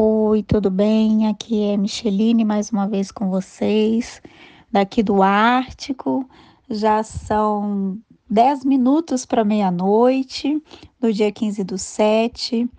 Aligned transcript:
Oi, 0.00 0.44
tudo 0.44 0.70
bem? 0.70 1.26
Aqui 1.26 1.60
é 1.60 1.76
Micheline 1.76 2.44
mais 2.44 2.70
uma 2.70 2.86
vez 2.86 3.10
com 3.10 3.28
vocês, 3.28 4.22
daqui 4.70 5.02
do 5.02 5.24
Ártico. 5.24 6.24
Já 6.70 7.02
são 7.02 7.98
10 8.30 8.64
minutos 8.64 9.26
para 9.26 9.42
meia-noite, 9.42 10.62
do 11.00 11.12
dia 11.12 11.32
15 11.32 11.64
do 11.64 11.76
7. 11.76 12.70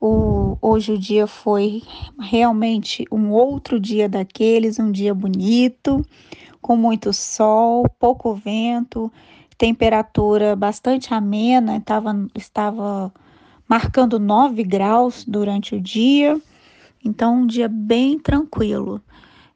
O, 0.00 0.58
hoje 0.60 0.94
o 0.94 0.98
dia 0.98 1.28
foi 1.28 1.84
realmente 2.18 3.04
um 3.12 3.30
outro 3.30 3.78
dia 3.78 4.08
daqueles, 4.08 4.80
um 4.80 4.90
dia 4.90 5.14
bonito, 5.14 6.04
com 6.60 6.76
muito 6.76 7.12
sol, 7.12 7.88
pouco 7.96 8.34
vento, 8.34 9.08
temperatura 9.56 10.56
bastante 10.56 11.14
amena, 11.14 11.80
tava, 11.80 12.26
estava 12.34 13.14
marcando 13.68 14.18
9 14.18 14.64
graus 14.64 15.24
durante 15.24 15.76
o 15.76 15.80
dia. 15.80 16.36
Então, 17.04 17.42
um 17.42 17.46
dia 17.46 17.68
bem 17.68 18.18
tranquilo. 18.18 19.00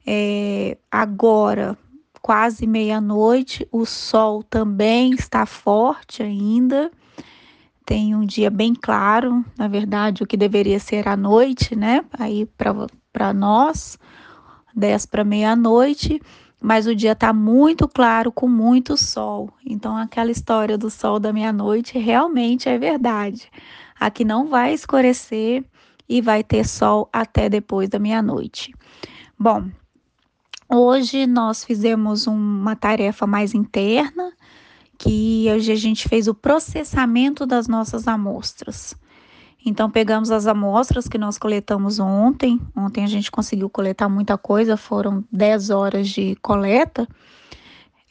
É, 0.05 0.77
agora, 0.89 1.77
quase 2.21 2.67
meia-noite, 2.67 3.67
o 3.71 3.85
sol 3.85 4.43
também 4.43 5.13
está 5.13 5.45
forte 5.45 6.21
ainda. 6.21 6.91
Tem 7.85 8.15
um 8.15 8.25
dia 8.25 8.49
bem 8.49 8.73
claro, 8.73 9.43
na 9.57 9.67
verdade, 9.67 10.23
o 10.23 10.27
que 10.27 10.37
deveria 10.37 10.79
ser 10.79 11.07
a 11.07 11.17
noite, 11.17 11.75
né? 11.75 12.05
Aí 12.17 12.47
para 13.11 13.33
nós, 13.33 13.97
10 14.75 15.05
para 15.07 15.23
meia-noite, 15.23 16.21
mas 16.61 16.85
o 16.85 16.95
dia 16.95 17.13
está 17.13 17.33
muito 17.33 17.87
claro, 17.87 18.31
com 18.31 18.47
muito 18.47 18.95
sol. 18.95 19.49
Então, 19.65 19.97
aquela 19.97 20.29
história 20.29 20.77
do 20.77 20.89
sol 20.89 21.19
da 21.19 21.33
meia-noite 21.33 21.97
realmente 21.97 22.69
é 22.69 22.77
verdade. 22.77 23.49
Aqui 23.99 24.23
não 24.23 24.47
vai 24.47 24.73
escurecer 24.73 25.65
e 26.11 26.19
vai 26.19 26.43
ter 26.43 26.67
sol 26.67 27.07
até 27.13 27.47
depois 27.47 27.87
da 27.87 27.97
meia-noite. 27.97 28.73
Bom, 29.39 29.69
hoje 30.67 31.25
nós 31.25 31.63
fizemos 31.63 32.27
uma 32.27 32.75
tarefa 32.75 33.25
mais 33.25 33.53
interna, 33.53 34.33
que 34.99 35.47
hoje 35.49 35.71
a 35.71 35.75
gente 35.75 36.09
fez 36.09 36.27
o 36.27 36.35
processamento 36.35 37.45
das 37.45 37.69
nossas 37.69 38.09
amostras. 38.09 38.93
Então, 39.65 39.89
pegamos 39.89 40.31
as 40.31 40.47
amostras 40.47 41.07
que 41.07 41.17
nós 41.17 41.37
coletamos 41.37 41.97
ontem. 41.97 42.59
Ontem 42.75 43.05
a 43.05 43.07
gente 43.07 43.31
conseguiu 43.31 43.69
coletar 43.69 44.09
muita 44.09 44.37
coisa, 44.37 44.75
foram 44.75 45.23
10 45.31 45.69
horas 45.69 46.09
de 46.09 46.35
coleta. 46.41 47.07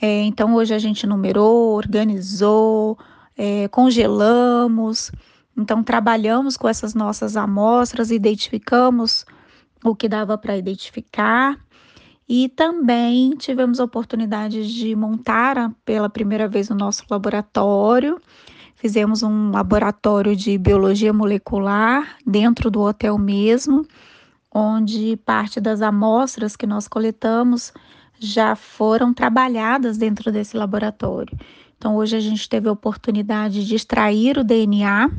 É, 0.00 0.22
então, 0.22 0.54
hoje 0.54 0.72
a 0.72 0.78
gente 0.78 1.06
numerou, 1.06 1.74
organizou, 1.74 2.96
é, 3.36 3.68
congelamos. 3.68 5.12
Então, 5.56 5.82
trabalhamos 5.82 6.56
com 6.56 6.68
essas 6.68 6.94
nossas 6.94 7.36
amostras, 7.36 8.10
identificamos 8.10 9.24
o 9.84 9.94
que 9.94 10.08
dava 10.08 10.36
para 10.38 10.56
identificar 10.56 11.58
e 12.28 12.48
também 12.48 13.30
tivemos 13.30 13.80
a 13.80 13.84
oportunidade 13.84 14.72
de 14.72 14.94
montar 14.94 15.74
pela 15.84 16.08
primeira 16.08 16.46
vez 16.46 16.70
o 16.70 16.74
nosso 16.74 17.04
laboratório. 17.10 18.20
Fizemos 18.76 19.22
um 19.22 19.50
laboratório 19.50 20.36
de 20.36 20.56
biologia 20.56 21.12
molecular 21.12 22.16
dentro 22.24 22.70
do 22.70 22.80
hotel 22.82 23.18
mesmo, 23.18 23.84
onde 24.54 25.16
parte 25.18 25.60
das 25.60 25.82
amostras 25.82 26.56
que 26.56 26.66
nós 26.66 26.86
coletamos 26.86 27.72
já 28.18 28.54
foram 28.54 29.12
trabalhadas 29.12 29.98
dentro 29.98 30.30
desse 30.30 30.56
laboratório. 30.56 31.36
Então, 31.76 31.96
hoje 31.96 32.16
a 32.16 32.20
gente 32.20 32.48
teve 32.48 32.68
a 32.68 32.72
oportunidade 32.72 33.66
de 33.66 33.74
extrair 33.74 34.38
o 34.38 34.44
DNA 34.44 35.10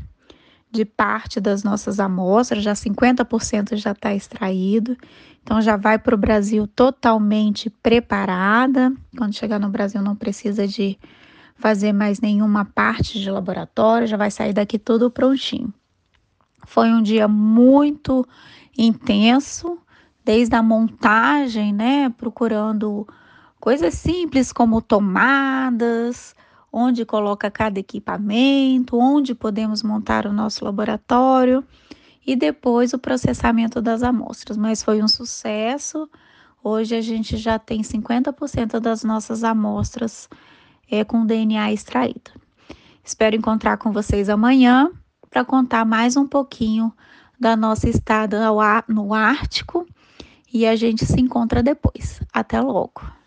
de 0.71 0.85
parte 0.85 1.41
das 1.41 1.63
nossas 1.63 1.99
amostras, 1.99 2.63
já 2.63 2.73
50% 2.73 3.75
já 3.75 3.91
está 3.91 4.13
extraído, 4.13 4.95
então 5.43 5.61
já 5.61 5.75
vai 5.75 5.99
para 5.99 6.15
o 6.15 6.17
Brasil 6.17 6.65
totalmente 6.65 7.69
preparada. 7.69 8.93
Quando 9.17 9.35
chegar 9.35 9.59
no 9.59 9.69
Brasil, 9.69 10.01
não 10.01 10.15
precisa 10.15 10.65
de 10.65 10.97
fazer 11.57 11.91
mais 11.91 12.21
nenhuma 12.21 12.63
parte 12.63 13.19
de 13.19 13.29
laboratório, 13.29 14.07
já 14.07 14.17
vai 14.17 14.31
sair 14.31 14.53
daqui 14.53 14.79
tudo 14.79 15.11
prontinho. 15.11 15.73
Foi 16.65 16.89
um 16.89 17.01
dia 17.01 17.27
muito 17.27 18.25
intenso, 18.77 19.77
desde 20.23 20.55
a 20.55 20.63
montagem, 20.63 21.73
né? 21.73 22.09
Procurando 22.17 23.07
coisas 23.59 23.93
simples 23.95 24.53
como 24.53 24.81
tomadas, 24.81 26.35
onde 26.71 27.05
coloca 27.05 27.51
cada 27.51 27.79
equipamento, 27.79 28.97
onde 28.97 29.35
podemos 29.35 29.83
montar 29.83 30.25
o 30.25 30.31
nosso 30.31 30.63
laboratório 30.63 31.63
e 32.25 32.35
depois 32.35 32.93
o 32.93 32.99
processamento 32.99 33.81
das 33.81 34.03
amostras. 34.03 34.55
Mas 34.55 34.81
foi 34.81 35.03
um 35.03 35.07
sucesso. 35.07 36.09
Hoje 36.63 36.95
a 36.95 37.01
gente 37.01 37.37
já 37.37 37.59
tem 37.59 37.81
50% 37.81 38.79
das 38.79 39.03
nossas 39.03 39.43
amostras 39.43 40.29
é, 40.89 41.03
com 41.03 41.25
DNA 41.25 41.73
extraído. 41.73 42.31
Espero 43.03 43.35
encontrar 43.35 43.77
com 43.77 43.91
vocês 43.91 44.29
amanhã 44.29 44.91
para 45.29 45.43
contar 45.43 45.85
mais 45.85 46.15
um 46.15 46.27
pouquinho 46.27 46.93
da 47.39 47.55
nossa 47.55 47.89
estada 47.89 48.39
no 48.87 49.13
Ártico 49.13 49.87
e 50.53 50.67
a 50.67 50.75
gente 50.75 51.05
se 51.05 51.19
encontra 51.19 51.63
depois. 51.63 52.21
Até 52.31 52.61
logo! 52.61 53.20